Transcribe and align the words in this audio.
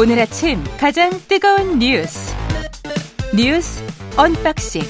오늘 0.00 0.18
아침 0.18 0.64
가장 0.78 1.10
뜨거운 1.28 1.78
뉴스 1.78 2.34
뉴스 3.36 3.84
언박싱 4.16 4.80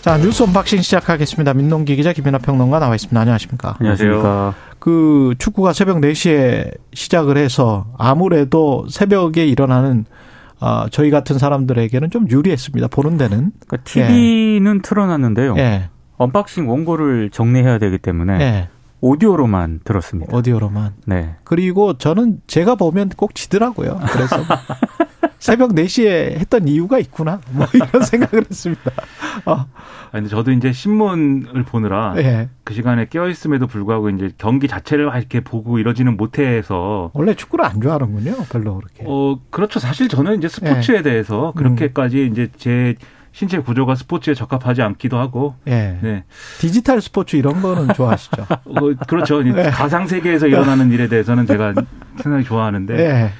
자 0.00 0.16
뉴스 0.16 0.42
언박싱 0.42 0.80
시작하겠습니다. 0.80 1.52
민동기 1.52 1.96
기자 1.96 2.14
김민아 2.14 2.38
평론가 2.38 2.78
나와 2.78 2.94
있습니다. 2.94 3.20
안녕하십니까? 3.20 3.76
안녕하십니까. 3.78 4.54
그 4.78 5.34
축구가 5.38 5.74
새벽 5.74 5.98
4시에 5.98 6.74
시작을 6.94 7.36
해서 7.36 7.92
아무래도 7.98 8.86
새벽에 8.88 9.46
일어나는 9.46 10.06
어, 10.58 10.86
저희 10.90 11.10
같은 11.10 11.38
사람들에게는 11.38 12.08
좀 12.08 12.26
유리했습니다. 12.26 12.88
보는 12.88 13.18
데는. 13.18 13.52
그러니까 13.66 13.76
TV는 13.84 14.76
예. 14.76 14.80
틀어놨는데요. 14.82 15.56
예. 15.58 15.90
언박싱 16.16 16.70
원고를 16.70 17.28
정리해야 17.28 17.76
되기 17.76 17.98
때문에 17.98 18.40
예. 18.40 18.68
오디오로만 19.00 19.80
들었습니다. 19.84 20.36
오디오로만. 20.36 20.94
네. 21.06 21.36
그리고 21.44 21.96
저는 21.96 22.40
제가 22.46 22.74
보면 22.74 23.10
꼭 23.16 23.34
지더라고요. 23.34 23.98
그래서 24.12 24.36
새벽 25.38 25.70
4시에 25.70 26.38
했던 26.38 26.68
이유가 26.68 26.98
있구나. 26.98 27.40
뭐 27.52 27.66
이런 27.72 28.02
생각을 28.04 28.44
했습니다. 28.50 28.90
어. 29.46 29.52
아 29.54 30.12
근데 30.12 30.28
저도 30.28 30.52
이제 30.52 30.70
신문을 30.70 31.62
보느라 31.64 32.14
예. 32.18 32.50
그 32.62 32.74
시간에 32.74 33.06
깨어 33.08 33.28
있음에도 33.28 33.66
불구하고 33.66 34.10
이제 34.10 34.30
경기 34.36 34.68
자체를 34.68 35.10
이렇게 35.14 35.40
보고 35.40 35.78
이러지는 35.78 36.16
못해서 36.16 37.10
원래 37.14 37.34
축구를 37.34 37.64
안 37.64 37.80
좋아하는군요. 37.80 38.36
별로 38.50 38.76
그렇게. 38.76 39.04
어 39.06 39.40
그렇죠. 39.50 39.80
사실 39.80 40.08
저는 40.08 40.36
이제 40.38 40.48
스포츠에 40.48 40.98
예. 40.98 41.02
대해서 41.02 41.52
그렇게까지 41.56 42.22
음. 42.24 42.32
이제 42.32 42.48
제 42.56 42.96
신체 43.32 43.58
구조가 43.60 43.94
스포츠에 43.94 44.34
적합하지 44.34 44.82
않기도 44.82 45.18
하고. 45.18 45.54
예. 45.68 45.98
네. 46.02 46.24
디지털 46.58 47.00
스포츠 47.00 47.36
이런 47.36 47.62
거는 47.62 47.94
좋아하시죠? 47.94 48.42
어, 48.42 48.74
그렇죠. 49.06 49.42
네. 49.42 49.70
가상 49.70 50.06
세계에서 50.06 50.46
일어나는 50.48 50.90
일에 50.90 51.08
대해서는 51.08 51.46
제가 51.46 51.74
상당히 52.18 52.44
좋아하는데. 52.44 52.98
예. 52.98 53.30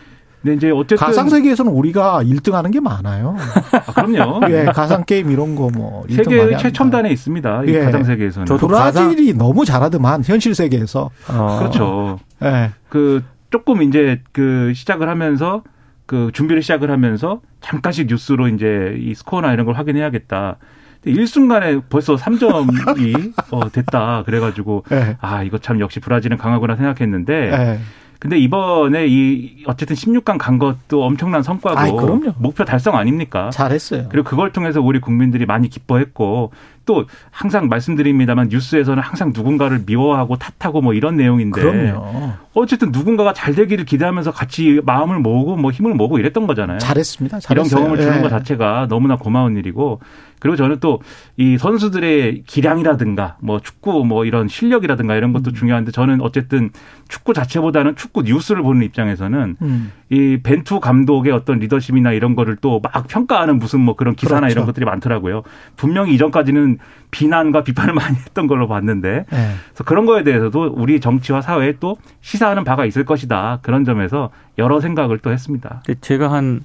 근데 0.43 0.57
이제 0.57 0.71
어쨌든 0.71 0.97
가상 0.97 1.29
세계에서는 1.29 1.71
우리가 1.71 2.23
1등하는 2.25 2.73
게 2.73 2.81
많아요. 2.81 3.37
아, 3.87 3.93
그럼요. 3.93 4.41
예, 4.51 4.65
가상 4.65 5.05
게임 5.05 5.31
이런 5.31 5.55
거 5.55 5.69
뭐 5.69 6.05
세계 6.09 6.57
최첨단에 6.57 7.11
있습니다. 7.11 7.65
이 7.65 7.69
예. 7.75 7.85
가상 7.85 8.05
세계에서는. 8.05 8.47
저도 8.47 8.67
브라질이 8.69 9.33
가상... 9.33 9.39
너무 9.39 9.67
잘하더만 9.67 10.23
현실 10.25 10.55
세계에서. 10.55 11.11
어. 11.29 11.59
그렇죠. 11.59 12.19
예. 12.43 12.71
그 12.89 13.23
조금 13.51 13.83
이제 13.83 14.23
그 14.33 14.73
시작을 14.75 15.11
하면서 15.11 15.63
그 16.11 16.33
준비를 16.33 16.61
시작을 16.61 16.91
하면서 16.91 17.41
잠깐씩 17.61 18.09
뉴스로 18.09 18.49
이제 18.49 18.97
이 18.99 19.15
스코어나 19.15 19.53
이런 19.53 19.65
걸 19.65 19.77
확인해야겠다. 19.77 20.57
일순간에 21.05 21.83
벌써 21.89 22.17
3점이 22.17 23.33
어, 23.53 23.71
됐다. 23.71 24.25
그래가지고, 24.27 24.83
네. 24.91 25.17
아, 25.21 25.45
이거 25.45 25.59
참 25.59 25.79
역시 25.79 26.01
브라질은 26.01 26.37
강하구나 26.37 26.75
생각했는데, 26.75 27.51
네. 27.51 27.79
근데 28.21 28.39
이번에 28.39 29.07
이 29.09 29.65
어쨌든 29.67 29.97
16강 29.97 30.37
간 30.39 30.59
것도 30.59 31.03
엄청난 31.03 31.43
성과고 31.43 31.79
아이, 31.79 31.91
목표 32.37 32.67
달성 32.67 32.95
아닙니까? 32.97 33.49
잘했어요. 33.51 34.09
그리고 34.11 34.29
그걸 34.29 34.53
통해서 34.53 34.83
우리 34.83 35.01
국민들이 35.01 35.47
많이 35.47 35.71
기뻐했고 35.71 36.53
또 36.85 37.07
항상 37.31 37.69
말씀드립니다만 37.69 38.49
뉴스에서는 38.49 39.03
항상 39.03 39.33
누군가를 39.35 39.85
미워하고 39.87 40.37
탓하고 40.37 40.83
뭐 40.83 40.93
이런 40.93 41.17
내용인데 41.17 41.63
그럼요. 41.63 42.33
어쨌든 42.53 42.93
누군가가 42.93 43.33
잘 43.33 43.55
되기를 43.55 43.87
기대하면서 43.87 44.33
같이 44.33 44.83
마음을 44.85 45.19
모으고 45.21 45.57
뭐 45.57 45.71
힘을 45.71 45.95
모으고 45.95 46.19
이랬던 46.19 46.47
거잖아요. 46.47 46.79
잘했습니다. 46.79 47.41
잘했어요. 47.41 47.55
이런 47.55 47.69
경험을 47.71 48.03
주는 48.03 48.17
네. 48.17 48.23
것 48.23 48.29
자체가 48.29 48.87
너무나 48.91 49.17
고마운 49.17 49.57
일이고 49.57 50.01
그리고 50.41 50.57
저는 50.57 50.81
또 50.81 51.01
이 51.41 51.57
선수들의 51.57 52.43
기량이라든가 52.47 53.39
뭐 53.41 53.61
축구 53.61 54.05
뭐 54.05 54.27
이런 54.27 54.47
실력이라든가 54.47 55.15
이런 55.17 55.33
것도 55.33 55.53
음. 55.53 55.55
중요한데 55.55 55.91
저는 55.91 56.21
어쨌든 56.21 56.69
축구 57.09 57.33
자체보다는 57.33 57.97
축구 57.97 58.23
뉴스를 58.23 58.63
보는 58.63 58.83
입장에서는 58.83 59.57
음. 59.63 59.93
이 60.11 60.39
벤투 60.43 60.81
감독의 60.81 61.33
어떤 61.33 61.59
리더십이나 61.61 62.13
이런 62.13 62.35
거를 62.35 62.57
또 62.57 62.81
막 62.83 63.07
평가하는 63.09 63.59
무슨 63.59 63.81
뭐 63.81 63.97
그런 63.97 64.15
기사나 64.15 64.41
그렇죠. 64.41 64.53
이런 64.53 64.67
것들이 64.67 64.85
많더라고요. 64.85 65.43
분명히 65.77 66.15
이전까지는 66.15 66.79
비난과 67.11 67.65
비판을 67.65 67.95
많이 67.95 68.17
했던 68.17 68.47
걸로 68.47 68.69
봤는데 68.69 69.25
네. 69.31 69.51
그래서 69.69 69.85
그런 69.85 70.05
거에 70.05 70.23
대해서도 70.23 70.75
우리 70.77 71.01
정치와 71.01 71.41
사회에 71.41 71.77
또 71.81 71.97
시사하는 72.21 72.65
바가 72.65 72.85
있을 72.85 73.05
것이다. 73.07 73.61
그런 73.63 73.85
점에서 73.85 74.31
여러 74.59 74.81
생각을 74.81 75.19
또 75.19 75.33
했습니다. 75.33 75.83
제가 76.03 76.31
한 76.33 76.61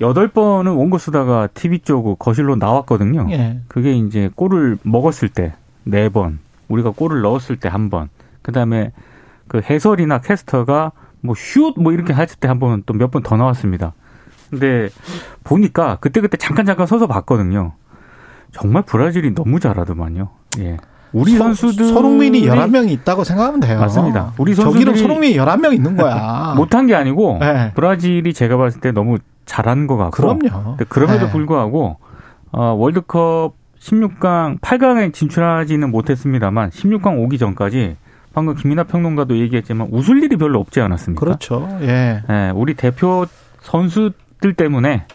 여덟 0.00 0.28
번은 0.28 0.72
원고 0.72 0.98
쓰다가 0.98 1.46
TV 1.54 1.78
쪽 1.80 2.18
거실로 2.18 2.56
나왔거든요. 2.56 3.26
예. 3.30 3.60
그게 3.68 3.92
이제 3.94 4.30
골을 4.34 4.78
먹었을 4.82 5.28
때 5.28 5.54
네 5.84 6.08
번, 6.08 6.40
우리가 6.68 6.90
골을 6.90 7.20
넣었을 7.22 7.56
때 7.56 7.68
한 7.68 7.90
번, 7.90 8.08
그 8.42 8.50
다음에 8.52 8.90
그 9.48 9.60
해설이나 9.60 10.20
캐스터가 10.20 10.92
뭐 11.22 11.34
슛 11.36 11.74
뭐 11.78 11.92
이렇게 11.92 12.12
했을 12.12 12.36
때 12.40 12.48
한 12.48 12.58
번 12.58 12.82
또 12.84 12.92
몇 12.94 13.10
번 13.10 13.22
더 13.22 13.36
나왔습니다. 13.36 13.92
근데 14.50 14.88
보니까 15.44 15.96
그때그때 16.00 16.36
잠깐 16.36 16.66
잠깐 16.66 16.86
서서 16.86 17.06
봤거든요. 17.06 17.72
정말 18.52 18.82
브라질이 18.82 19.34
너무 19.34 19.60
잘하더만요. 19.60 20.28
예. 20.58 20.76
우리 21.12 21.32
서, 21.36 21.44
선수들 21.44 21.86
손흥민이 21.86 22.42
11명 22.42 22.90
있다고 22.90 23.24
생각하면 23.24 23.60
돼요. 23.60 23.78
맞습니다. 23.80 24.32
우리 24.38 24.54
선수들이 24.54 24.84
저기는 24.84 25.02
손흥민이 25.08 25.36
11명 25.38 25.72
있는 25.72 25.96
거야. 25.96 26.54
못한 26.58 26.86
게 26.86 26.94
아니고 26.94 27.38
네. 27.40 27.72
브라질이 27.74 28.34
제가 28.34 28.56
봤을 28.56 28.80
때 28.80 28.90
너무 28.92 29.18
잘한 29.46 29.86
것 29.86 29.96
같고 29.96 30.38
그럼요. 30.38 30.76
그럼에도 30.88 31.26
네. 31.26 31.32
불구하고 31.32 31.96
어, 32.52 32.72
월드컵 32.72 33.54
16강 33.78 34.60
8강에 34.60 35.12
진출하지는 35.12 35.90
못했습니다만 35.90 36.70
16강 36.70 37.18
오기 37.24 37.38
전까지 37.38 37.96
방금 38.34 38.54
김민하 38.54 38.84
평론가도 38.84 39.38
얘기했지만 39.38 39.88
웃을 39.90 40.22
일이 40.22 40.36
별로 40.36 40.60
없지 40.60 40.80
않았습니까? 40.80 41.24
그렇죠. 41.24 41.66
예. 41.80 42.22
예 42.28 42.52
우리 42.54 42.74
대표 42.74 43.24
선수들 43.62 44.54
때문에 44.56 45.06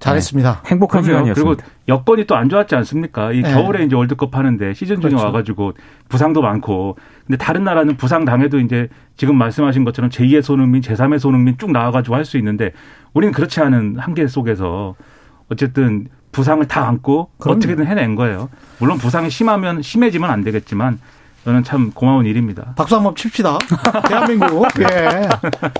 잘했습니다. 0.00 0.62
네, 0.64 0.70
행복한 0.70 1.02
시간이었습니다. 1.02 1.62
그리고 1.62 1.70
여건이 1.88 2.24
또 2.26 2.34
안 2.34 2.48
좋았지 2.48 2.74
않습니까? 2.74 3.32
이 3.32 3.42
네. 3.42 3.52
겨울에 3.52 3.84
이제 3.84 3.94
월드컵 3.94 4.34
하는데 4.34 4.72
시즌 4.74 4.96
중에 5.00 5.10
그렇죠. 5.10 5.26
와가지고 5.26 5.74
부상도 6.08 6.40
많고. 6.42 6.96
근데 7.26 7.36
다른 7.36 7.64
나라는 7.64 7.96
부상 7.96 8.24
당해도 8.24 8.58
이제 8.60 8.88
지금 9.16 9.36
말씀하신 9.36 9.84
것처럼 9.84 10.10
제2의 10.10 10.42
손흥민, 10.42 10.80
제3의 10.82 11.18
손흥민 11.18 11.56
쭉 11.58 11.70
나와가지고 11.70 12.16
할 12.16 12.24
수 12.24 12.38
있는데 12.38 12.72
우리는 13.12 13.32
그렇지 13.32 13.60
않은 13.60 13.96
한계 13.98 14.26
속에서 14.26 14.94
어쨌든 15.50 16.08
부상을 16.32 16.66
다 16.68 16.86
안고 16.88 17.30
그럼요. 17.38 17.58
어떻게든 17.58 17.86
해낸 17.86 18.14
거예요. 18.14 18.48
물론 18.78 18.98
부상이 18.98 19.28
심하면 19.30 19.82
심해지면 19.82 20.30
안 20.30 20.42
되겠지만 20.44 20.98
저는 21.44 21.64
참 21.64 21.90
고마운 21.92 22.26
일입니다. 22.26 22.74
박수 22.76 22.96
한번 22.96 23.14
칩시다. 23.16 23.58
대한민국. 24.08 24.66
예. 24.80 25.28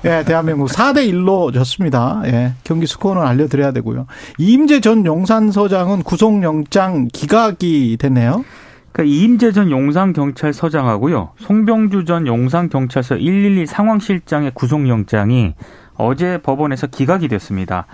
예, 0.04 0.24
대한민국 0.24 0.68
4대 0.68 1.06
1로 1.12 1.52
졌습니다. 1.52 2.22
예. 2.24 2.54
경기 2.64 2.86
스코어는 2.86 3.22
알려드려야 3.22 3.72
되고요. 3.72 4.06
이임재 4.38 4.80
전 4.80 5.04
용산서장은 5.04 6.02
구속영장 6.02 7.08
기각이 7.12 7.98
됐네요. 8.00 8.44
그러니까 8.92 9.14
이임재 9.14 9.52
전 9.52 9.70
용산경찰서장하고요. 9.70 11.32
송병주 11.38 12.06
전 12.06 12.26
용산경찰서 12.26 13.16
112 13.16 13.66
상황실장의 13.66 14.52
구속영장이 14.54 15.54
어제 15.96 16.38
법원에서 16.38 16.86
기각이 16.86 17.28
됐습니다. 17.28 17.86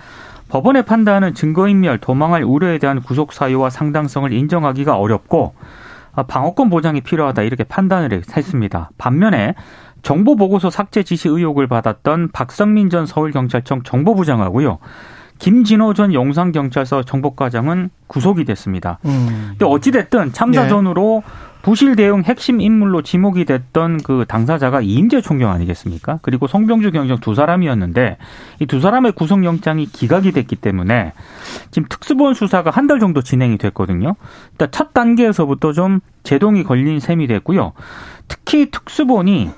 법원의 0.48 0.84
판단은 0.84 1.34
증거인멸, 1.34 1.98
도망할 1.98 2.44
우려에 2.44 2.78
대한 2.78 3.03
구속 3.03 3.33
사유와 3.33 3.71
상당성을 3.71 4.33
인정하기가 4.33 4.97
어렵고 4.97 5.54
아, 5.59 5.86
방어권 6.22 6.71
보장이 6.71 7.00
필요하다 7.00 7.43
이렇게 7.43 7.65
판단을 7.65 8.22
했습니다. 8.37 8.91
반면에 8.99 9.54
정보 10.03 10.37
보고서 10.37 10.71
삭제 10.71 11.03
지시 11.03 11.28
의혹을 11.28 11.66
받았던 11.66 12.31
박성민 12.32 12.91
전 12.91 13.06
서울경찰청 13.06 13.82
정보부장하고요. 13.82 14.78
김진호 15.38 15.94
전 15.94 16.15
용산경찰서 16.15 17.03
정보과장은 17.03 17.91
구속이 18.06 18.44
됐습니다. 18.44 18.99
음. 19.04 19.49
근데 19.50 19.65
어찌됐든 19.66 20.32
참사 20.32 20.62
네. 20.62 20.69
전으로 20.69 21.22
부실 21.66 21.97
대응 21.97 22.22
핵심 22.22 22.60
인물로 22.60 23.03
지목이 23.03 23.45
됐던 23.45 23.98
그 24.04 24.24
당사자가 24.28 24.83
이임재 24.83 25.21
총경 25.21 25.51
아니겠습니까? 25.51 26.21
그리고 26.22 26.47
송병주 26.47 26.92
경정 26.92 27.18
두 27.18 27.34
사람이었는데 27.34 28.18
이 28.60 28.66
두 28.66 28.80
사람의 28.80 29.13
구속영장이 29.13 29.86
기각이 29.86 30.30
됐기 30.30 30.54
때문에 30.57 31.13
지금 31.72 31.89
특수본 31.89 32.34
수사가 32.34 32.71
한 32.71 32.86
달 32.86 33.01
정도 33.01 33.21
진행이 33.21 33.59
됐거든요. 33.59 34.15
일단 34.53 34.68
첫 34.71 34.95
단계에서부터 34.95 35.72
좀 35.72 35.98
제동이 36.22 36.63
걸린 36.63 37.01
셈이 37.01 37.27
됐고요. 37.27 37.72
특히 38.28 38.71
특수본이 38.71 39.51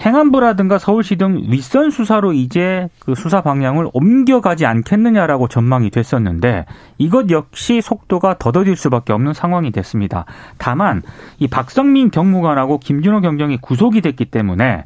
행안부라든가 0.00 0.78
서울시 0.78 1.16
등 1.16 1.42
윗선 1.48 1.90
수사로 1.90 2.32
이제 2.32 2.88
그 3.00 3.14
수사 3.14 3.42
방향을 3.42 3.88
옮겨가지 3.92 4.66
않겠느냐라고 4.66 5.48
전망이 5.48 5.90
됐었는데 5.90 6.66
이것 6.98 7.30
역시 7.30 7.80
속도가 7.80 8.38
더뎌질 8.38 8.76
수밖에 8.76 9.12
없는 9.12 9.32
상황이 9.32 9.70
됐습니다. 9.70 10.24
다만 10.58 11.02
이 11.38 11.48
박성민 11.48 12.10
경무관하고 12.10 12.78
김준호 12.78 13.20
경정이 13.20 13.58
구속이 13.58 14.00
됐기 14.00 14.26
때문에 14.26 14.84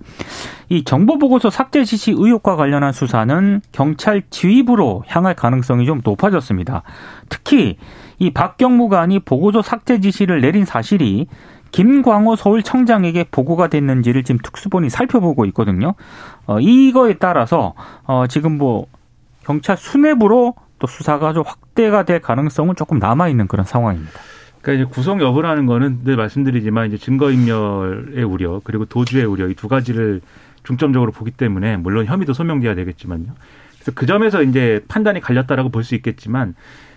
이 0.68 0.84
정보 0.84 1.18
보고서 1.18 1.50
삭제 1.50 1.84
지시 1.84 2.12
의혹과 2.12 2.56
관련한 2.56 2.92
수사는 2.92 3.60
경찰 3.72 4.22
지휘부로 4.30 5.04
향할 5.06 5.34
가능성이 5.34 5.86
좀 5.86 6.00
높아졌습니다. 6.04 6.82
특히 7.28 7.76
이 8.18 8.30
박 8.30 8.56
경무관이 8.56 9.20
보고서 9.20 9.60
삭제 9.62 10.00
지시를 10.00 10.40
내린 10.40 10.64
사실이 10.64 11.26
김광호 11.74 12.36
서울청장에게 12.36 13.24
보고가 13.32 13.66
됐는지를 13.66 14.22
지금 14.22 14.38
특수본이 14.40 14.90
살펴보고 14.90 15.44
있거든요. 15.46 15.94
어, 16.46 16.60
이거에 16.60 17.14
따라서 17.14 17.74
어, 18.04 18.28
지금 18.28 18.58
뭐 18.58 18.86
경찰 19.44 19.76
수뇌부로 19.76 20.54
또 20.78 20.86
수사가 20.86 21.32
좀 21.32 21.42
확대가 21.44 22.04
될 22.04 22.20
가능성은 22.20 22.76
조금 22.76 23.00
남아 23.00 23.28
있는 23.28 23.48
그런 23.48 23.66
상황입니다. 23.66 24.12
그러니까 24.62 24.84
이제 24.84 24.94
구속 24.94 25.20
여부라는 25.20 25.66
거는 25.66 26.04
늘 26.04 26.14
말씀드리지만 26.16 26.86
이제 26.86 26.96
증거 26.96 27.32
인멸의 27.32 28.22
우려 28.22 28.60
그리고 28.62 28.84
도주의 28.84 29.24
우려 29.24 29.48
이 29.48 29.54
두 29.56 29.66
가지를 29.66 30.20
중점적으로 30.62 31.10
보기 31.10 31.32
때문에 31.32 31.76
물론 31.76 32.06
혐의도 32.06 32.34
소명돼야 32.34 32.76
되겠지만요. 32.76 33.32
그래서 33.74 33.92
그 33.96 34.06
점에서 34.06 34.44
이제 34.44 34.80
판단이 34.86 35.20
갈렸다라고 35.20 35.70
볼 35.70 35.82
수 35.82 35.96
있겠지만 35.96 36.54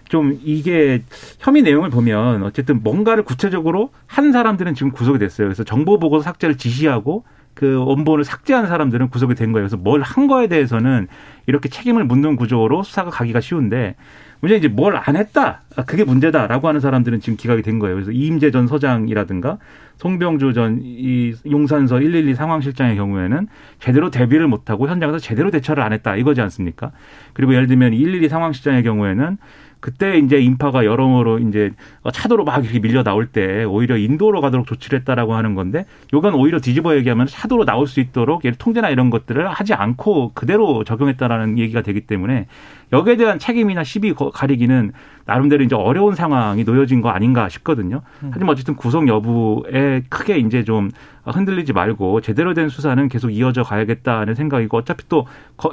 좀 0.10 0.40
이게 0.44 1.04
혐의 1.40 1.62
내용을 1.62 1.90
보면 1.90 2.44
어쨌든 2.44 2.82
뭔가를 2.84 3.24
구체적으로 3.24 3.92
한 4.06 4.32
사람들은 4.32 4.74
지금 4.76 4.92
구속이 4.92 5.20
됐어요. 5.20 5.48
그래서 5.48 5.64
정보 5.64 6.00
보고 6.00 6.22
삭제를 6.22 6.58
지시하고 6.58 7.24
그 7.54 7.84
원본을 7.84 8.24
삭제한 8.24 8.68
사람들은 8.68 9.10
구속이 9.10 9.34
된 9.36 9.52
거예요. 9.52 9.64
그래서 9.64 9.78
뭘 9.78 10.02
한 10.04 10.28
거에 10.28 10.48
대해서는 10.48 11.08
이렇게 11.48 11.70
책임을 11.70 12.04
묻는 12.06 12.36
구조로 12.36 12.84
수사가 12.84 13.10
가기가 13.10 13.42
쉬운데 13.42 13.96
문제 14.42 14.56
이제 14.56 14.68
뭘 14.68 14.96
안 14.96 15.16
했다. 15.16 15.64
아, 15.76 15.84
그게 15.84 16.04
문제다라고 16.04 16.68
하는 16.68 16.80
사람들은 16.80 17.20
지금 17.22 17.36
기각이 17.38 17.64
된 17.64 17.80
거예요. 17.80 17.96
그래서 17.96 18.12
이임재 18.12 18.52
전 18.52 18.68
서장이라든가 18.68 19.58
송병주 19.98 20.54
전 20.54 20.80
이 20.84 21.34
용산서 21.50 21.98
112 22.00 22.36
상황실장의 22.36 22.96
경우에는 22.98 23.48
제대로 23.80 24.12
대비를 24.12 24.48
못하고 24.48 24.88
현장에서 24.88 25.18
제대로 25.18 25.50
대처를 25.50 25.82
안 25.82 25.92
했다 25.94 26.16
이거지 26.16 26.42
않습니까? 26.42 26.92
그리고 27.34 27.56
예를 27.56 27.66
들면 27.66 27.94
112 27.94 28.30
상황실장의 28.30 28.84
경우에는 28.84 29.38
그때 29.80 30.18
이제 30.18 30.40
인파가 30.40 30.86
여러모로 30.86 31.40
이제 31.40 31.72
차도로 32.12 32.44
막 32.46 32.64
이렇게 32.64 32.80
밀려 32.80 33.04
나올 33.04 33.28
때 33.28 33.64
오히려 33.64 33.98
인도로 33.98 34.42
가도록 34.42 34.68
조치를 34.68 35.00
했다라고 35.00 35.36
하는 35.36 35.56
건데 35.56 35.86
요건 36.14 36.34
오히려 36.34 36.60
뒤집어 36.60 36.96
얘기하면 36.96 37.28
차도로 37.28 37.66
나올 37.66 37.88
수 37.88 38.00
있도록 38.00 38.42
통제나 38.58 38.90
이런 38.90 39.10
것들을 39.10 39.48
하지 39.48 39.74
않고 39.74 40.32
그대로 40.34 40.84
적용했다라는 40.84 41.58
얘기가 41.60 41.82
되기 41.82 42.02
때문에 42.02 42.48
여기에 42.94 43.18
대한 43.18 43.38
책임이나 43.40 43.84
시비 43.84 44.14
가리기는 44.14 44.94
나름대로 45.26 45.64
이제 45.64 45.76
어려운 45.76 46.16
상황이 46.16 46.64
놓여진 46.64 47.02
거 47.02 47.10
아닌가 47.10 47.50
싶거든요. 47.50 48.02
음. 48.24 48.30
하지만 48.34 48.54
어쨌든 48.54 48.76
구속 48.76 49.08
여부에 49.10 50.04
크게 50.10 50.38
이제 50.38 50.64
좀 50.64 50.90
흔들리지 51.26 51.74
말고 51.74 52.22
제대로 52.22 52.54
된 52.54 52.70
수사는 52.70 53.10
계속 53.10 53.30
이어져 53.32 53.64
가야겠다는 53.64 54.36
생각이고 54.36 54.78
어차피 54.78 55.08
또 55.10 55.26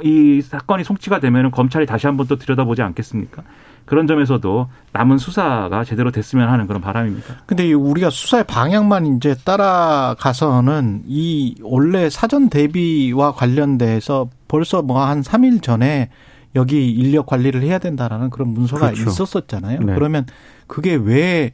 이 0.03 0.41
사건이 0.41 0.83
송치가 0.83 1.19
되면은 1.19 1.51
검찰이 1.51 1.85
다시 1.85 2.07
한번 2.07 2.27
또 2.27 2.35
들여다보지 2.37 2.81
않겠습니까? 2.81 3.43
그런 3.85 4.07
점에서도 4.07 4.67
남은 4.93 5.19
수사가 5.19 5.83
제대로 5.83 6.09
됐으면 6.11 6.49
하는 6.49 6.65
그런 6.67 6.81
바람입니다. 6.81 7.35
근데 7.45 7.71
우리가 7.71 8.09
수사의 8.09 8.43
방향만 8.45 9.05
이제 9.05 9.35
따라가서는 9.45 11.03
이 11.05 11.55
원래 11.61 12.09
사전 12.09 12.49
대비와 12.49 13.33
관련돼서 13.33 14.29
벌써 14.47 14.81
뭐 14.81 15.05
한 15.05 15.21
3일 15.21 15.61
전에 15.61 16.09
여기 16.55 16.89
인력 16.89 17.25
관리를 17.25 17.61
해야 17.63 17.79
된다라는 17.79 18.29
그런 18.29 18.49
문서가 18.49 18.91
그렇죠. 18.91 19.09
있었었잖아요. 19.09 19.81
네. 19.81 19.93
그러면 19.93 20.25
그게 20.67 20.95
왜 20.95 21.51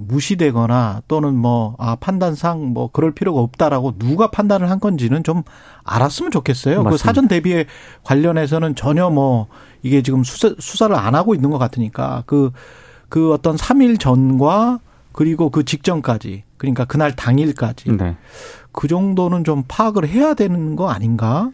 무시되거나 0.00 1.02
또는 1.06 1.36
뭐, 1.36 1.76
아, 1.78 1.96
판단상 1.96 2.72
뭐, 2.72 2.90
그럴 2.92 3.12
필요가 3.12 3.40
없다라고 3.40 3.98
누가 3.98 4.30
판단을 4.30 4.68
한 4.68 4.80
건지는 4.80 5.22
좀 5.22 5.42
알았으면 5.84 6.32
좋겠어요. 6.32 6.78
그 6.78 6.82
맞습니다. 6.82 6.90
그 6.90 6.98
사전 6.98 7.28
대비에 7.28 7.66
관련해서는 8.02 8.74
전혀 8.74 9.10
뭐, 9.10 9.46
이게 9.82 10.02
지금 10.02 10.24
수사, 10.24 10.54
수사를 10.58 10.94
안 10.96 11.14
하고 11.14 11.34
있는 11.34 11.50
것 11.50 11.58
같으니까 11.58 12.24
그, 12.26 12.50
그 13.08 13.32
어떤 13.32 13.56
3일 13.56 14.00
전과 14.00 14.80
그리고 15.12 15.50
그 15.50 15.64
직전까지 15.64 16.44
그러니까 16.56 16.84
그날 16.84 17.14
당일까지 17.14 17.92
네. 17.96 18.16
그 18.72 18.86
정도는 18.86 19.44
좀 19.44 19.64
파악을 19.66 20.06
해야 20.06 20.34
되는 20.34 20.76
거 20.76 20.88
아닌가? 20.88 21.50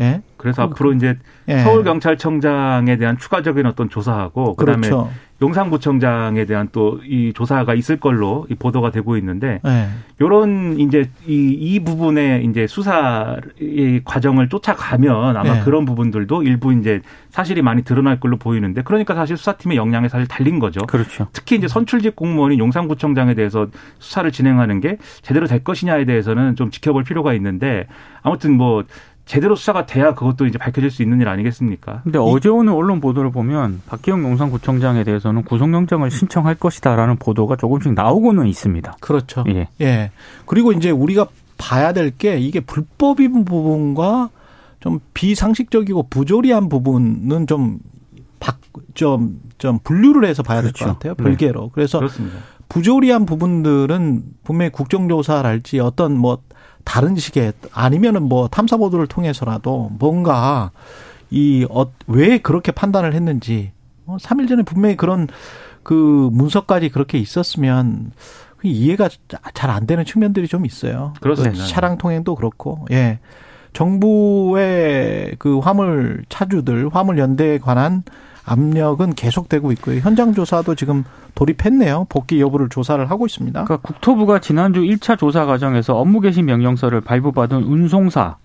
예. 0.00 0.22
그래서 0.36 0.66
그, 0.66 0.72
앞으로 0.72 0.92
이제 0.92 1.18
예. 1.48 1.58
서울 1.58 1.84
경찰청장에 1.84 2.96
대한 2.96 3.18
추가적인 3.18 3.66
어떤 3.66 3.90
조사하고 3.90 4.56
그다음에 4.56 4.88
그렇죠. 4.88 5.10
용산구청장에 5.40 6.44
대한 6.44 6.68
또 6.72 7.00
이 7.04 7.32
조사가 7.34 7.74
있을 7.74 7.98
걸로 7.98 8.46
이 8.50 8.54
보도가 8.54 8.90
되고 8.90 9.16
있는데 9.16 9.60
네. 9.64 9.88
요런 10.20 10.78
이제 10.78 11.10
이, 11.26 11.56
이 11.58 11.80
부분에 11.80 12.42
이제 12.42 12.66
수사 12.66 13.36
의 13.60 14.02
과정을 14.04 14.48
쫓아가면 14.48 15.36
아마 15.36 15.54
네. 15.54 15.60
그런 15.62 15.84
부분들도 15.84 16.42
일부 16.42 16.72
이제 16.72 17.00
사실이 17.30 17.62
많이 17.62 17.82
드러날 17.82 18.20
걸로 18.20 18.36
보이는데 18.36 18.82
그러니까 18.82 19.14
사실 19.14 19.36
수사팀의 19.36 19.76
역량이 19.76 20.08
사실 20.08 20.26
달린 20.26 20.58
거죠. 20.58 20.80
그렇죠. 20.86 21.28
특히 21.32 21.56
이제 21.56 21.68
선출직 21.68 22.16
공무원이 22.16 22.58
용산구청장에 22.58 23.34
대해서 23.34 23.68
수사를 23.98 24.30
진행하는 24.30 24.80
게 24.80 24.98
제대로 25.22 25.46
될 25.46 25.64
것이냐에 25.64 26.04
대해서는 26.04 26.56
좀 26.56 26.70
지켜볼 26.70 27.04
필요가 27.04 27.34
있는데 27.34 27.86
아무튼 28.22 28.56
뭐 28.56 28.84
제대로 29.24 29.54
수사가 29.54 29.86
돼야 29.86 30.14
그것도 30.14 30.46
이제 30.46 30.58
밝혀질 30.58 30.90
수 30.90 31.02
있는 31.02 31.20
일 31.20 31.28
아니겠습니까? 31.28 32.00
근데 32.02 32.18
어제 32.18 32.48
오늘 32.48 32.72
언론 32.72 33.00
보도를 33.00 33.30
보면 33.30 33.80
박기영 33.86 34.22
용산구청장에 34.24 35.04
대해서는 35.04 35.44
구속영장을 35.44 36.10
신청할 36.10 36.56
것이다라는 36.56 37.16
보도가 37.16 37.56
조금씩 37.56 37.94
나오고는 37.94 38.46
있습니다. 38.48 38.96
그렇죠. 39.00 39.44
예. 39.48 39.68
예. 39.80 40.10
그리고 40.46 40.72
이제 40.72 40.90
우리가 40.90 41.28
봐야 41.56 41.92
될 41.92 42.10
게 42.18 42.38
이게 42.38 42.58
불법인 42.60 43.44
부분과 43.44 44.30
좀 44.80 44.98
비상식적이고 45.14 46.08
부조리한 46.10 46.68
부분은 46.68 47.46
좀 47.46 47.78
박, 48.40 48.58
좀, 48.94 49.40
좀 49.58 49.78
분류를 49.84 50.28
해서 50.28 50.42
봐야 50.42 50.60
될것 50.60 50.74
그렇죠. 50.80 50.94
같아요. 50.94 51.14
별개로. 51.14 51.60
네. 51.62 51.68
그래서 51.72 51.98
그렇습니다. 52.00 52.38
부조리한 52.68 53.24
부분들은 53.26 54.22
분명히 54.42 54.72
국정조사랄지 54.72 55.78
어떤 55.78 56.16
뭐 56.16 56.38
다른 56.84 57.16
식의 57.16 57.52
아니면은 57.72 58.22
뭐 58.22 58.48
탐사 58.48 58.76
보도를 58.76 59.06
통해서라도 59.06 59.90
뭔가 59.98 60.70
이어왜 61.30 62.38
그렇게 62.42 62.72
판단을 62.72 63.14
했는지 63.14 63.72
어 64.06 64.16
3일 64.20 64.48
전에 64.48 64.62
분명히 64.62 64.96
그런 64.96 65.28
그 65.82 66.28
문서까지 66.32 66.90
그렇게 66.90 67.18
있었으면 67.18 68.12
이해가 68.62 69.08
잘 69.54 69.70
안 69.70 69.86
되는 69.86 70.04
측면들이 70.04 70.46
좀 70.48 70.64
있어요. 70.66 71.14
그렇습니다. 71.20 71.64
차량 71.66 71.98
통행도 71.98 72.34
그렇고 72.36 72.86
예. 72.92 73.18
정부의 73.72 75.36
그 75.38 75.58
화물 75.58 76.24
차주들, 76.28 76.90
화물 76.92 77.18
연대에 77.18 77.58
관한 77.58 78.02
압력은 78.44 79.14
계속되고 79.14 79.72
있고요. 79.72 80.00
현장 80.00 80.34
조사도 80.34 80.74
지금 80.74 81.04
돌입했네요. 81.34 82.06
복귀 82.08 82.40
여부를 82.40 82.68
조사를 82.68 83.10
하고 83.10 83.26
있습니다. 83.26 83.64
그러니까 83.64 83.86
국토부가 83.86 84.40
지난주 84.40 84.80
1차 84.80 85.18
조사 85.18 85.46
과정에서 85.46 85.96
업무 85.96 86.20
개시 86.20 86.42
명령서를 86.42 87.00
발부받은 87.00 87.62
운송사 87.62 88.36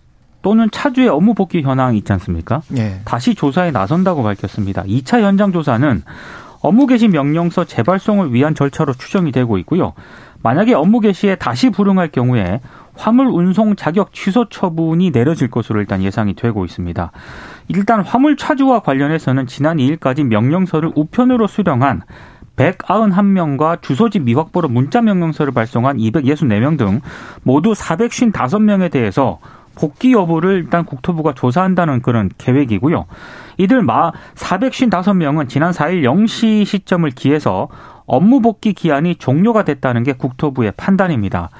또는 0.41 0.69
차주의 0.71 1.07
업무 1.09 1.33
복귀 1.33 1.61
현황이 1.61 1.97
있지 1.97 2.13
않습니까? 2.13 2.61
네. 2.69 3.01
다시 3.05 3.35
조사에 3.35 3.71
나선다고 3.71 4.23
밝혔습니다. 4.23 4.83
2차 4.83 5.21
현장 5.21 5.51
조사는 5.51 6.03
업무 6.61 6.87
개시 6.87 7.07
명령서 7.07 7.65
재발송을 7.65 8.33
위한 8.33 8.55
절차로 8.55 8.93
추정이 8.93 9.31
되고 9.31 9.57
있고요. 9.59 9.93
만약에 10.43 10.73
업무 10.73 10.99
개시에 10.99 11.35
다시 11.35 11.69
불응할 11.69 12.09
경우에 12.09 12.61
화물 12.97 13.27
운송 13.27 13.75
자격 13.75 14.13
취소 14.13 14.49
처분이 14.49 15.11
내려질 15.11 15.49
것으로 15.49 15.79
일단 15.79 16.01
예상이 16.03 16.33
되고 16.33 16.65
있습니다. 16.65 17.11
일단 17.69 18.01
화물 18.01 18.37
차주와 18.37 18.79
관련해서는 18.79 19.47
지난 19.47 19.77
2일까지 19.77 20.23
명령서를 20.23 20.91
우편으로 20.95 21.47
수령한 21.47 22.01
191명과 22.55 23.81
주소지 23.81 24.19
미확보로 24.19 24.67
문자 24.67 25.01
명령서를 25.01 25.53
발송한 25.53 25.97
264명 25.97 26.77
등 26.77 27.01
모두 27.43 27.73
455명에 27.73 28.91
대해서 28.91 29.39
복귀 29.75 30.11
여부를 30.13 30.55
일단 30.55 30.85
국토부가 30.85 31.33
조사한다는 31.33 32.01
그런 32.01 32.31
계획이고요. 32.37 33.05
이들 33.57 33.83
마 33.83 34.11
455명은 34.35 35.49
지난 35.49 35.71
4일 35.71 36.01
0시 36.01 36.65
시점을 36.65 37.07
기해서 37.11 37.69
업무 38.07 38.41
복귀 38.41 38.73
기한이 38.73 39.15
종료가 39.15 39.63
됐다는 39.63 40.03
게 40.03 40.13
국토부의 40.13 40.73
판단입니다. 40.77 41.51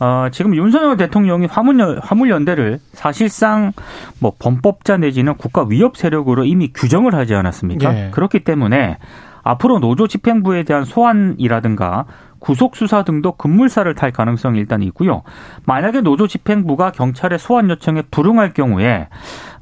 어, 0.00 0.28
지금 0.30 0.54
윤석열 0.54 0.96
대통령이 0.96 1.46
화물, 1.46 2.00
화물연대를 2.00 2.78
사실상 2.92 3.72
뭐 4.20 4.32
범법자 4.38 4.98
내지는 4.98 5.36
국가 5.36 5.64
위협 5.68 5.96
세력으로 5.96 6.44
이미 6.44 6.72
규정을 6.72 7.14
하지 7.14 7.34
않았습니까? 7.34 7.92
네. 7.92 8.10
그렇기 8.12 8.44
때문에 8.44 8.98
앞으로 9.42 9.78
노조 9.80 10.06
집행부에 10.06 10.64
대한 10.64 10.84
소환이라든가 10.84 12.04
구속 12.38 12.76
수사 12.76 13.02
등도 13.02 13.32
급물살을 13.32 13.94
탈 13.94 14.12
가능성이 14.12 14.58
일단 14.60 14.82
있고요. 14.82 15.22
만약에 15.64 16.02
노조 16.02 16.26
집행부가 16.26 16.92
경찰의 16.92 17.38
소환 17.38 17.68
요청에 17.68 18.02
불응할 18.10 18.52
경우에 18.54 19.08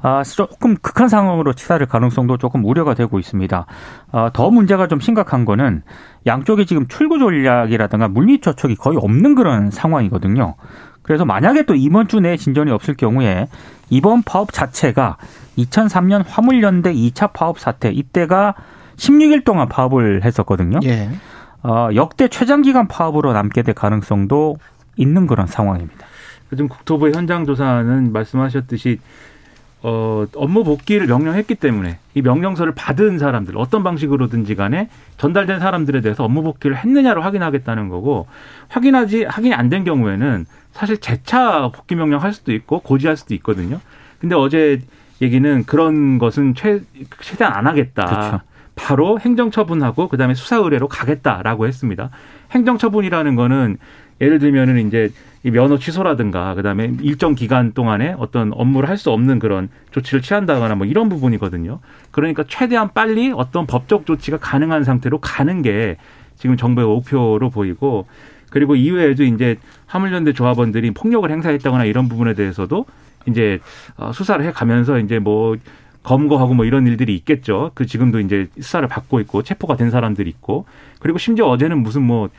아, 0.01 0.23
조금 0.23 0.75
극한 0.77 1.07
상황으로 1.09 1.53
치달을 1.53 1.87
가능성도 1.87 2.37
조금 2.37 2.63
우려가 2.65 2.93
되고 2.93 3.19
있습니다. 3.19 3.65
아, 4.11 4.29
더 4.33 4.49
문제가 4.49 4.87
좀 4.87 4.99
심각한 4.99 5.45
거는 5.45 5.83
양쪽에 6.25 6.65
지금 6.65 6.87
출구 6.87 7.19
전략이라든가 7.19 8.07
물밑 8.07 8.41
저촉이 8.41 8.75
거의 8.75 8.97
없는 8.97 9.35
그런 9.35 9.71
상황이거든요. 9.71 10.55
그래서 11.01 11.25
만약에 11.25 11.63
또 11.63 11.73
이번 11.73 12.07
주 12.07 12.19
내에 12.19 12.35
진전이 12.35 12.69
없을 12.71 12.93
경우에 12.93 13.47
이번 13.89 14.23
파업 14.23 14.51
자체가 14.51 15.17
2003년 15.57 16.23
화물연대 16.27 16.93
2차 16.93 17.31
파업 17.31 17.59
사태 17.59 17.89
이때가 17.89 18.55
16일 18.97 19.45
동안 19.45 19.69
파업을 19.69 20.23
했었거든요. 20.25 20.79
예. 20.83 21.09
어, 21.63 21.89
역대 21.95 22.27
최장 22.27 22.61
기간 22.61 22.87
파업으로 22.87 23.33
남게 23.33 23.63
될 23.63 23.73
가능성도 23.73 24.57
있는 24.97 25.27
그런 25.27 25.47
상황입니다. 25.47 26.05
지금 26.49 26.67
국토부의 26.67 27.13
현장 27.13 27.45
조사는 27.45 28.11
말씀하셨듯이 28.11 28.99
어, 29.89 30.25
업무 30.35 30.65
복귀를 30.65 31.07
명령했기 31.07 31.55
때문에 31.55 31.97
이 32.13 32.21
명령서를 32.21 32.73
받은 32.75 33.19
사람들 33.19 33.57
어떤 33.57 33.83
방식으로든지 33.83 34.55
간에 34.55 34.89
전달된 35.15 35.59
사람들에 35.61 36.01
대해서 36.01 36.25
업무 36.25 36.43
복귀를 36.43 36.75
했느냐를 36.75 37.23
확인하겠다는 37.23 37.87
거고 37.87 38.27
확인하지 38.67 39.23
확인이 39.23 39.53
안 39.55 39.69
된 39.69 39.85
경우에는 39.85 40.45
사실 40.73 40.97
재차 40.97 41.69
복귀 41.73 41.95
명령 41.95 42.21
할 42.21 42.33
수도 42.33 42.51
있고 42.53 42.79
고지할 42.81 43.15
수도 43.15 43.33
있거든요. 43.35 43.79
근데 44.19 44.35
어제 44.35 44.81
얘기는 45.21 45.63
그런 45.63 46.17
것은 46.19 46.53
최, 46.53 46.81
최대한 47.21 47.53
안 47.53 47.65
하겠다. 47.67 48.05
그렇죠. 48.05 48.41
바로 48.77 49.19
행정처분하고 49.19 50.07
그다음에 50.07 50.33
수사 50.35 50.55
의뢰로 50.57 50.87
가겠다라고 50.87 51.67
했습니다. 51.67 52.09
행정처분이라는 52.51 53.35
거는 53.35 53.77
예를 54.21 54.39
들면은 54.39 54.87
이제 54.87 55.11
이 55.43 55.51
면허 55.51 55.77
취소라든가 55.77 56.53
그다음에 56.55 56.91
일정 57.01 57.35
기간 57.35 57.73
동안에 57.73 58.15
어떤 58.17 58.51
업무를 58.53 58.89
할 58.89 58.97
수 58.97 59.11
없는 59.11 59.39
그런 59.39 59.69
조치를 59.91 60.21
취한다거나 60.21 60.75
뭐 60.75 60.87
이런 60.87 61.09
부분이거든요. 61.09 61.79
그러니까 62.11 62.43
최대한 62.47 62.91
빨리 62.93 63.31
어떤 63.35 63.67
법적 63.67 64.05
조치가 64.05 64.37
가능한 64.37 64.83
상태로 64.83 65.19
가는 65.19 65.61
게 65.61 65.97
지금 66.35 66.55
정부의 66.57 66.87
목표로 66.87 67.49
보이고 67.49 68.07
그리고 68.49 68.75
이외에도 68.75 69.23
이제 69.23 69.57
화물연대 69.87 70.33
조합원들이 70.33 70.91
폭력을 70.91 71.29
행사했다거나 71.29 71.85
이런 71.85 72.09
부분에 72.09 72.33
대해서도 72.33 72.85
이제 73.27 73.59
어, 73.97 74.11
수사를 74.13 74.43
해 74.45 74.51
가면서 74.51 74.99
이제 74.99 75.19
뭐 75.19 75.55
검거하고 76.07 76.53
뭐 76.53 76.65
이런 76.65 76.87
일들이 76.87 77.15
있겠죠. 77.15 77.71
그 77.73 77.85
지금도 77.85 78.19
이제 78.21 78.47
수사를 78.59 78.87
받고 78.87 79.19
있고 79.19 79.43
체포가 79.43 79.75
된 79.75 79.91
사람들이 79.91 80.29
있고 80.29 80.65
그리고 80.99 81.17
심지어 81.17 81.47
어제는 81.47 81.83
무슨 81.83 82.03
뭐 82.03 82.29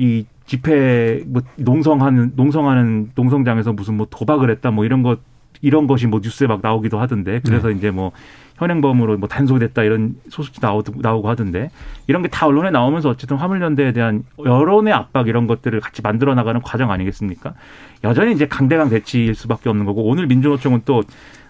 이 0.00 0.24
집회 0.46 1.22
뭐 1.26 1.42
농성하는 1.56 2.32
농성하는 2.34 3.12
농성장에서 3.14 3.74
무슨 3.74 3.98
뭐 3.98 4.06
도박을 4.08 4.50
했다 4.50 4.70
뭐 4.70 4.86
이런 4.86 5.02
것 5.02 5.18
이런 5.60 5.86
것이 5.86 6.06
뭐 6.06 6.20
뉴스에 6.22 6.46
막 6.46 6.60
나오기도 6.62 6.98
하던데 6.98 7.40
그래서 7.44 7.68
네. 7.68 7.74
이제 7.74 7.90
뭐 7.90 8.10
현행범으로 8.56 9.18
뭐 9.18 9.28
단속됐다 9.28 9.82
이런 9.82 10.14
소식도 10.30 10.66
나오고, 10.66 11.02
나오고 11.02 11.28
하던데 11.28 11.70
이런 12.06 12.22
게 12.22 12.28
다 12.28 12.46
언론에 12.46 12.70
나오면서 12.70 13.10
어쨌든 13.10 13.36
화물연대에 13.36 13.92
대한 13.92 14.24
여론의 14.42 14.94
압박 14.94 15.28
이런 15.28 15.46
것들을 15.46 15.78
같이 15.80 16.00
만들어 16.00 16.34
나가는 16.34 16.58
과정 16.62 16.90
아니겠습니까? 16.90 17.52
여전히 18.02 18.32
이제 18.32 18.48
강대강 18.48 18.88
대치일 18.88 19.34
수밖에 19.34 19.68
없는 19.68 19.84
거고 19.84 20.04
오늘 20.04 20.26
민주노총은 20.26 20.82
또 20.86 21.02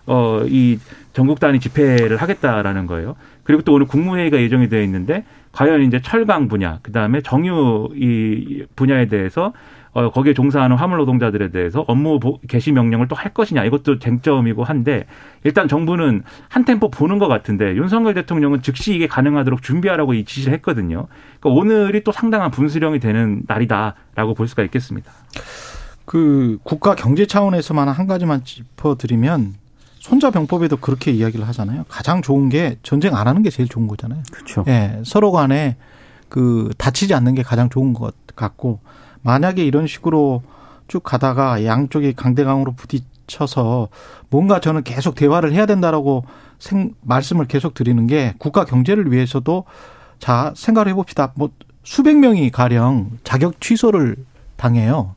어, 0.07 0.43
이 0.47 0.79
전국 1.13 1.41
단위 1.41 1.61
집회를 1.61 2.17
하겠다라는 2.17 2.87
거예요. 2.87 3.17
그리고 3.43 3.63
또 3.63 3.75
오늘 3.75 3.87
국무회의가 3.87 4.41
예정이 4.41 4.69
되어 4.69 4.83
있는데 4.83 5.25
과연 5.53 5.83
이제 5.83 6.01
철강 6.01 6.49
분야, 6.49 6.79
그 6.83 6.93
다음에 6.93 7.21
정유 7.21 7.91
이 7.97 8.65
분야에 8.77 9.07
대해서 9.07 9.53
어, 9.93 10.11
거기에 10.11 10.35
종사하는 10.35 10.77
화물 10.77 10.99
노동자들에 10.99 11.51
대해서 11.51 11.85
업무 11.89 12.21
개시 12.49 12.71
명령을 12.71 13.09
또 13.09 13.17
할 13.17 13.35
것이냐 13.35 13.65
이것도 13.65 13.99
쟁점이고 13.99 14.65
한데 14.65 15.05
일단 15.45 15.69
정부는 15.69 16.23
한 16.49 16.65
템포 16.65 16.91
보는 16.91 17.19
것 17.19 17.29
같은데 17.29 17.75
윤석열 17.75 18.15
대통령은 18.15 18.63
즉시 18.63 18.95
이게 18.95 19.07
가능하도록 19.09 19.63
준비하라고 19.63 20.15
이 20.15 20.25
지시를 20.25 20.55
했거든요. 20.55 21.07
그러니까 21.41 21.61
오늘이 21.61 22.03
또 22.05 22.13
상당한 22.13 22.51
분수령이 22.51 23.01
되는 23.01 23.43
날이다라고 23.47 24.35
볼 24.35 24.49
수가 24.49 24.63
있겠습니다. 24.63 25.13
그 26.07 26.59
국가 26.63 26.95
경제 26.95 27.27
차원에서만 27.27 27.89
한 27.89 28.07
가지만 28.07 28.43
짚어드리면 28.43 29.55
손자 30.01 30.31
병법에도 30.31 30.79
그렇게 30.79 31.13
이야기를 31.13 31.47
하잖아요. 31.49 31.85
가장 31.89 32.23
좋은 32.23 32.49
게 32.49 32.79
전쟁 32.83 33.15
안 33.15 33.29
하는 33.29 33.43
게 33.43 33.51
제일 33.51 33.69
좋은 33.69 33.87
거잖아요. 33.87 34.23
그렇죠. 34.33 34.65
예, 34.67 35.01
서로 35.05 35.31
간에 35.31 35.77
그 36.29 36.71
다치지 36.79 37.15
않는 37.15 37.35
게 37.35 37.43
가장 37.43 37.69
좋은 37.69 37.93
것 37.93 38.15
같고 38.35 38.81
만약에 39.23 39.63
이런 39.65 39.87
식으로 39.87 40.43
쭉 40.89 41.03
가다가 41.03 41.65
양쪽이 41.65 42.15
강대강으로 42.15 42.73
부딪혀서 42.73 43.89
뭔가 44.31 44.59
저는 44.61 44.83
계속 44.85 45.15
대화를 45.15 45.53
해야 45.53 45.67
된다라고 45.67 46.25
생, 46.59 46.95
말씀을 47.03 47.47
계속 47.47 47.75
드리는 47.75 48.07
게 48.07 48.35
국가 48.39 48.65
경제를 48.65 49.13
위해서도 49.13 49.65
자 50.19 50.53
생각을 50.57 50.89
해봅시다. 50.89 51.33
뭐 51.35 51.51
수백 51.85 52.17
명이 52.17 52.51
가령 52.51 53.19
자격 53.23 53.61
취소를 53.61 54.17
당해요. 54.57 55.15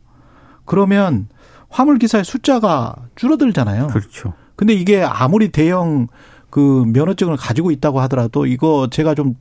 그러면 0.66 1.28
화물 1.70 1.98
기사의 2.00 2.24
숫자가 2.24 2.96
줄어들잖아요. 3.16 3.88
그렇죠. 3.88 4.34
근데 4.56 4.74
이게 4.74 5.02
아무리 5.04 5.50
대형 5.50 6.08
그 6.50 6.86
면허증을 6.88 7.38
가지고 7.38 7.72
있다고 7.72 8.00
하더라도 8.02 8.46
이거 8.46 8.88
제가 8.92 9.16
좀 9.16 9.36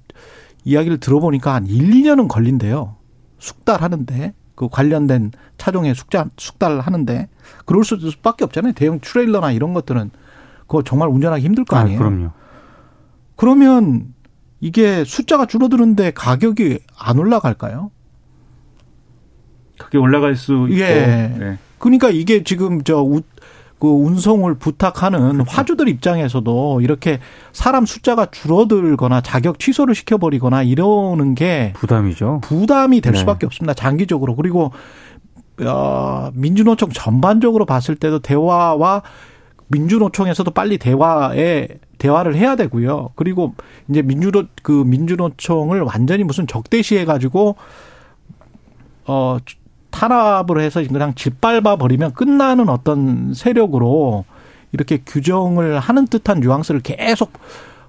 이야기를 0.64 0.98
들어보니까 1.00 1.54
한 1.54 1.66
1, 1.66 1.90
2년은 1.90 2.28
걸린대요. 2.28 2.96
숙달하는데. 3.38 4.34
그 4.54 4.68
관련된 4.68 5.32
차종에 5.56 5.94
숙달, 5.94 6.30
숙달을 6.36 6.80
하는데 6.80 7.28
그럴 7.64 7.84
수밖에 7.84 8.44
없잖아요. 8.44 8.74
대형 8.74 9.00
트레일러나 9.00 9.50
이런 9.50 9.72
것들은 9.72 10.10
그거 10.66 10.82
정말 10.82 11.08
운전하기 11.08 11.42
힘들 11.42 11.64
거 11.64 11.76
아, 11.76 11.80
아니에요. 11.80 11.98
아, 11.98 12.02
그럼요. 12.02 12.30
그러면 13.34 14.14
이게 14.60 15.04
숫자가 15.04 15.46
줄어드는데 15.46 16.12
가격이 16.12 16.80
안 16.96 17.18
올라갈까요? 17.18 17.90
그게 19.78 19.98
올라갈 19.98 20.36
수 20.36 20.68
있고. 20.68 20.78
예. 20.78 21.34
네. 21.38 21.58
그러니까 21.78 22.10
이게 22.10 22.44
지금 22.44 22.84
저 22.84 23.02
그 23.82 23.88
운송을 23.88 24.54
부탁하는 24.54 25.32
그렇죠. 25.32 25.50
화주들 25.50 25.88
입장에서도 25.88 26.82
이렇게 26.82 27.18
사람 27.52 27.84
숫자가 27.84 28.26
줄어들거나 28.26 29.22
자격 29.22 29.58
취소를 29.58 29.96
시켜버리거나 29.96 30.62
이러는 30.62 31.34
게 31.34 31.72
부담이죠. 31.74 32.42
부담이 32.44 33.00
될 33.00 33.14
네. 33.14 33.18
수밖에 33.18 33.44
없습니다. 33.46 33.74
장기적으로 33.74 34.36
그리고 34.36 34.70
어, 35.66 36.30
민주노총 36.32 36.90
전반적으로 36.90 37.66
봤을 37.66 37.96
때도 37.96 38.20
대화와 38.20 39.02
민주노총에서도 39.66 40.48
빨리 40.52 40.78
대화에 40.78 41.66
대화를 41.98 42.36
해야 42.36 42.54
되고요. 42.54 43.10
그리고 43.16 43.56
이제 43.90 44.00
민주노 44.00 44.44
그 44.62 44.70
민주노총을 44.70 45.80
완전히 45.80 46.22
무슨 46.22 46.46
적대시해 46.46 47.04
가지고 47.04 47.56
어 49.06 49.38
탄압을 49.92 50.60
해서 50.60 50.82
그냥 50.82 51.14
짓밟아 51.14 51.76
버리면 51.76 52.14
끝나는 52.14 52.68
어떤 52.68 53.32
세력으로 53.34 54.24
이렇게 54.72 54.98
규정을 55.06 55.78
하는 55.78 56.06
듯한 56.08 56.40
뉘앙스를 56.40 56.80
계속 56.80 57.32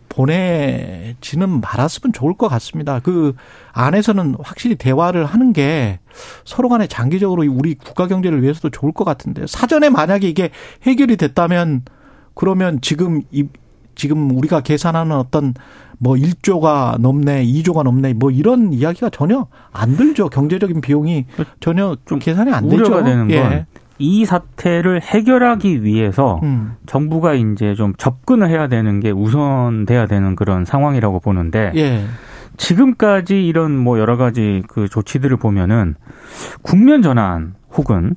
보내지는 0.09 1.61
말았으면 1.61 2.13
좋을 2.13 2.35
것 2.35 2.47
같습니다. 2.49 2.99
그 2.99 3.35
안에서는 3.71 4.35
확실히 4.43 4.75
대화를 4.75 5.25
하는 5.25 5.53
게 5.53 5.99
서로 6.45 6.69
간에 6.69 6.85
장기적으로 6.85 7.43
우리 7.49 7.73
국가 7.73 8.07
경제를 8.07 8.43
위해서도 8.43 8.69
좋을 8.69 8.91
것 8.91 9.05
같은데 9.05 9.47
사전에 9.47 9.89
만약에 9.89 10.29
이게 10.29 10.51
해결이 10.83 11.17
됐다면 11.17 11.83
그러면 12.35 12.79
지금 12.81 13.21
이 13.31 13.45
지금 13.95 14.31
우리가 14.31 14.61
계산하는 14.61 15.15
어떤 15.15 15.53
뭐 15.99 16.15
1조가 16.15 16.99
넘네, 16.99 17.45
2조가 17.45 17.83
넘네, 17.83 18.13
뭐 18.13 18.31
이런 18.31 18.73
이야기가 18.73 19.09
전혀 19.09 19.47
안 19.71 19.95
들죠. 19.95 20.29
경제적인 20.29 20.81
비용이 20.81 21.25
전혀 21.59 21.95
좀 22.05 22.19
계산이 22.19 22.51
안 22.51 22.65
우려가 22.65 22.97
되죠. 22.97 23.03
되는 23.03 23.27
건. 23.27 23.31
예. 23.31 23.65
이 23.99 24.25
사태를 24.25 25.01
해결하기 25.01 25.83
위해서 25.83 26.39
음. 26.43 26.73
정부가 26.87 27.35
이제 27.35 27.75
좀 27.75 27.93
접근을 27.97 28.49
해야 28.49 28.67
되는 28.67 28.99
게 28.99 29.11
우선돼야 29.11 30.07
되는 30.07 30.35
그런 30.35 30.65
상황이라고 30.65 31.19
보는데 31.19 31.71
예. 31.75 32.03
지금까지 32.57 33.45
이런 33.45 33.77
뭐 33.77 33.99
여러 33.99 34.17
가지 34.17 34.63
그 34.67 34.89
조치들을 34.89 35.37
보면은 35.37 35.95
국면 36.63 37.01
전환 37.01 37.53
혹은 37.71 38.15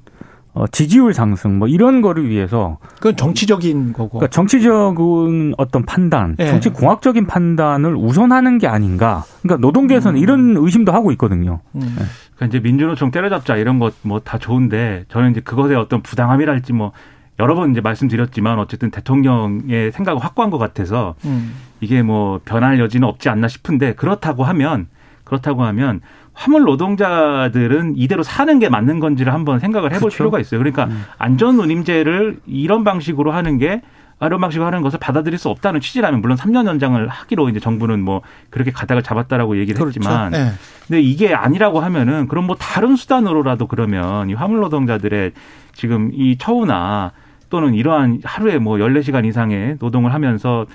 어, 0.56 0.66
지지율 0.68 1.12
상승 1.12 1.58
뭐 1.58 1.68
이런 1.68 2.00
거를 2.00 2.30
위해서 2.30 2.78
그건 2.94 3.14
정치적인 3.16 3.92
거고. 3.92 4.18
그러니까 4.18 4.28
정치적인 4.30 5.54
어떤 5.58 5.84
판단, 5.84 6.34
네. 6.36 6.46
정치 6.48 6.70
공학적인 6.70 7.26
판단을 7.26 7.94
우선하는 7.94 8.56
게 8.56 8.66
아닌가. 8.66 9.22
그러니까 9.42 9.60
노동계에서는 9.66 10.18
음. 10.18 10.22
이런 10.22 10.56
의심도 10.56 10.92
하고 10.92 11.12
있거든요. 11.12 11.60
음. 11.74 11.80
네. 11.80 12.04
그러니까 12.36 12.46
이제 12.46 12.58
민주노총 12.60 13.10
때려잡자 13.10 13.56
이런 13.56 13.78
것 13.78 13.94
뭐 14.02 14.18
다 14.24 14.38
좋은데 14.38 15.04
저는 15.08 15.32
이제 15.32 15.40
그것의 15.40 15.76
어떤 15.76 16.00
부당함이랄지 16.02 16.72
뭐 16.72 16.92
여러 17.38 17.54
번 17.54 17.70
이제 17.70 17.82
말씀드렸지만 17.82 18.58
어쨌든 18.58 18.90
대통령의 18.90 19.92
생각을 19.92 20.24
확고한 20.24 20.50
것 20.50 20.56
같아서 20.56 21.14
음. 21.26 21.52
이게 21.82 22.02
뭐 22.02 22.40
변할 22.46 22.80
여지는 22.80 23.06
없지 23.06 23.28
않나 23.28 23.46
싶은데 23.46 23.94
그렇다고 23.94 24.44
하면 24.44 24.86
그렇다고 25.24 25.64
하면 25.64 26.00
화물 26.36 26.64
노동자들은 26.64 27.94
이대로 27.96 28.22
사는 28.22 28.58
게 28.58 28.68
맞는 28.68 29.00
건지를 29.00 29.32
한번 29.32 29.58
생각을 29.58 29.90
해볼 29.90 30.00
그렇죠. 30.00 30.16
필요가 30.18 30.38
있어요. 30.38 30.58
그러니까 30.60 30.84
음. 30.84 31.04
안전 31.16 31.58
운임제를 31.58 32.40
이런 32.46 32.84
방식으로 32.84 33.32
하는 33.32 33.56
게 33.56 33.80
이런 34.20 34.40
방식으로 34.40 34.66
하는 34.66 34.82
것을 34.82 34.98
받아들일 34.98 35.38
수 35.38 35.48
없다는 35.48 35.80
취지라면 35.80 36.20
물론 36.20 36.36
3년 36.36 36.66
연장을 36.66 37.08
하기로 37.08 37.48
이제 37.48 37.58
정부는 37.58 38.02
뭐 38.02 38.20
그렇게 38.50 38.70
가닥을 38.70 39.02
잡았다라고 39.02 39.58
얘기를 39.58 39.80
그렇죠. 39.80 39.98
했지만 39.98 40.32
네. 40.32 40.52
근데 40.86 41.00
이게 41.00 41.34
아니라고 41.34 41.80
하면은 41.80 42.28
그럼 42.28 42.46
뭐 42.46 42.56
다른 42.56 42.96
수단으로라도 42.96 43.66
그러면 43.66 44.28
이 44.28 44.34
화물 44.34 44.60
노동자들의 44.60 45.32
지금 45.72 46.10
이 46.12 46.36
처우나 46.38 47.12
또는 47.48 47.74
이러한 47.74 48.20
하루에 48.24 48.58
뭐 48.58 48.76
14시간 48.76 49.24
이상의 49.24 49.76
노동을 49.80 50.12
하면서 50.12 50.66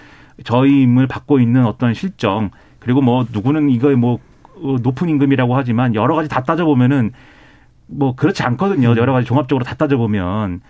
저임을 0.44 1.06
받고 1.06 1.40
있는 1.40 1.66
어떤 1.66 1.94
실정 1.94 2.50
그리고 2.80 3.02
뭐 3.02 3.26
누구는 3.32 3.70
이거 3.70 3.90
뭐 3.96 4.16
어, 4.16 4.20
높은 4.82 5.10
임금이라고 5.10 5.56
하지만 5.56 5.96
여러 5.96 6.16
가지 6.16 6.30
다 6.30 6.44
따져보면은 6.44 7.12
뭐 7.88 8.16
그렇지 8.16 8.44
않거든요. 8.44 8.96
여러 8.98 9.12
가지 9.14 9.28
종합적으로 9.28 9.66
다 9.66 9.76
따져보면 9.76 10.62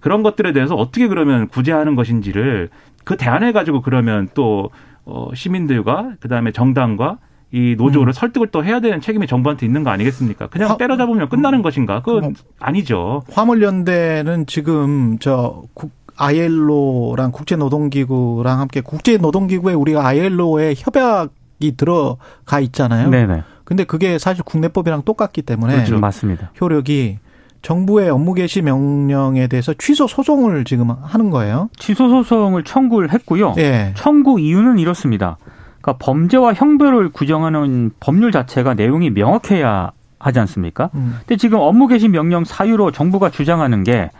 그런 0.00 0.22
것들에 0.22 0.52
대해서 0.52 0.74
어떻게 0.74 1.06
그러면 1.08 1.48
구제하는 1.48 1.94
것인지를 1.94 2.68
그 3.04 3.16
대안을 3.16 3.52
가지고 3.52 3.80
그러면 3.82 4.28
또 4.34 4.70
어, 5.04 5.28
시민들과 5.34 6.12
그다음에 6.20 6.50
정당과 6.52 7.18
이 7.52 7.76
노조를 7.78 8.08
음. 8.08 8.12
설득을 8.12 8.48
또 8.48 8.64
해야 8.64 8.80
되는 8.80 9.00
책임이 9.00 9.26
정부한테 9.28 9.64
있는 9.66 9.84
거 9.84 9.90
아니겠습니까? 9.90 10.48
그냥 10.48 10.70
화- 10.70 10.76
때려잡으면 10.76 11.28
끝나는 11.28 11.62
것인가? 11.62 12.02
그건 12.02 12.20
뭐- 12.22 12.32
아니죠. 12.58 13.22
화물연대는 13.30 14.46
지금 14.46 15.18
저 15.20 15.62
국, 15.74 15.92
ILO랑 16.16 17.30
국제노동기구랑 17.32 18.60
함께 18.60 18.80
국제노동기구에 18.80 19.74
우리가 19.74 20.04
ILO에 20.06 20.74
협약 20.76 21.30
이 21.58 21.76
들어가 21.76 22.60
있잖아요. 22.60 23.10
네네. 23.10 23.42
근데 23.64 23.84
그게 23.84 24.18
사실 24.18 24.44
국내법이랑 24.44 25.02
똑같기 25.02 25.42
때문에 25.42 25.74
그렇죠. 25.74 25.98
맞습니다. 25.98 26.50
효력이 26.60 27.18
정부의 27.62 28.10
업무 28.10 28.34
개시 28.34 28.60
명령에 28.60 29.46
대해서 29.46 29.72
취소 29.72 30.06
소송을 30.06 30.64
지금 30.64 30.90
하는 30.90 31.30
거예요. 31.30 31.70
취소 31.78 32.10
소송을 32.10 32.62
청구를 32.64 33.12
했고요. 33.12 33.54
예. 33.56 33.92
청구 33.96 34.38
이유는 34.38 34.78
이렇습니다. 34.78 35.38
그러니까 35.80 36.04
범죄와 36.04 36.52
형벌을 36.52 37.10
규정하는 37.12 37.90
법률 38.00 38.32
자체가 38.32 38.74
내용이 38.74 39.10
명확해야 39.10 39.92
하지 40.18 40.38
않습니까? 40.40 40.90
음. 40.94 41.16
근데 41.20 41.36
지금 41.36 41.58
업무 41.58 41.86
개시 41.86 42.08
명령 42.08 42.44
사유로 42.44 42.90
정부가 42.90 43.30
주장하는 43.30 43.82
게 43.82 44.10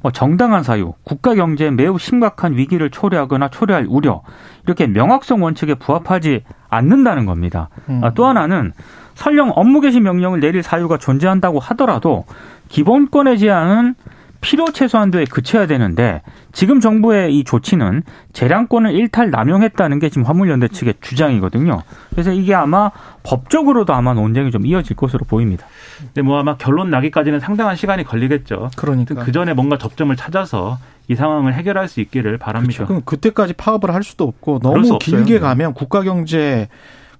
뭐 0.00 0.12
정당한 0.12 0.62
사유, 0.62 0.94
국가 1.02 1.34
경제에 1.34 1.70
매우 1.70 1.98
심각한 1.98 2.56
위기를 2.56 2.90
초래하거나 2.90 3.48
초래할 3.48 3.86
우려 3.88 4.22
이렇게 4.64 4.86
명확성 4.86 5.42
원칙에 5.42 5.74
부합하지 5.74 6.44
않는다는 6.68 7.26
겁니다. 7.26 7.68
음. 7.88 8.00
아, 8.04 8.14
또 8.14 8.26
하나는 8.26 8.72
설령 9.14 9.52
업무 9.56 9.80
개시 9.80 10.00
명령을 10.00 10.38
내릴 10.40 10.62
사유가 10.62 10.98
존재한다고 10.98 11.58
하더라도 11.58 12.24
기본권의 12.68 13.38
제한은 13.38 13.94
필요 14.40 14.66
최소한도에 14.66 15.24
그쳐야 15.24 15.66
되는데 15.66 16.22
지금 16.58 16.80
정부의 16.80 17.38
이 17.38 17.44
조치는 17.44 18.02
재량권을 18.32 18.90
일탈 18.90 19.30
남용했다는 19.30 20.00
게 20.00 20.08
지금 20.08 20.24
화물연대 20.24 20.66
측의 20.66 20.94
주장이거든요. 21.00 21.84
그래서 22.10 22.32
이게 22.32 22.52
아마 22.52 22.90
법적으로도 23.22 23.94
아마 23.94 24.12
논쟁이 24.12 24.50
좀 24.50 24.66
이어질 24.66 24.96
것으로 24.96 25.24
보입니다. 25.24 25.68
근데 25.98 26.22
뭐 26.22 26.36
아마 26.36 26.56
결론 26.56 26.90
나기까지는 26.90 27.38
상당한 27.38 27.76
시간이 27.76 28.02
걸리겠죠. 28.02 28.70
그러니까. 28.74 29.22
그 29.22 29.30
전에 29.30 29.54
뭔가 29.54 29.78
접점을 29.78 30.16
찾아서 30.16 30.78
이 31.06 31.14
상황을 31.14 31.54
해결할 31.54 31.86
수 31.86 32.00
있기를 32.00 32.38
바랍니다. 32.38 32.86
그럼 32.86 33.02
그때까지 33.04 33.52
파업을 33.52 33.94
할 33.94 34.02
수도 34.02 34.24
없고 34.24 34.58
너무 34.58 34.78
없어요. 34.78 34.98
길게 34.98 35.34
네. 35.34 35.38
가면 35.38 35.74
국가 35.74 36.02
경제 36.02 36.66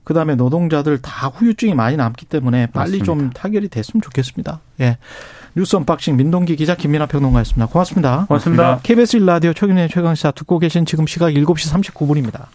그다음에 0.02 0.34
노동자들 0.34 1.00
다 1.00 1.28
후유증이 1.28 1.74
많이 1.74 1.96
남기 1.96 2.26
때문에 2.26 2.66
빨리 2.72 2.98
좀 3.04 3.18
맞습니다. 3.18 3.40
타결이 3.40 3.68
됐으면 3.68 4.02
좋겠습니다. 4.02 4.58
예. 4.80 4.98
뉴스 5.58 5.74
언박싱 5.74 6.16
민동기 6.16 6.54
기자 6.54 6.76
김민아 6.76 7.06
평론가였습니다. 7.06 7.66
고맙습니다. 7.66 8.26
고맙습니다. 8.28 8.78
KBS 8.84 9.18
1라디오 9.18 9.56
최근의 9.56 9.88
최강시사 9.88 10.30
듣고 10.30 10.60
계신 10.60 10.86
지금 10.86 11.04
시각 11.08 11.30
7시 11.30 11.74
39분입니다. 11.82 12.46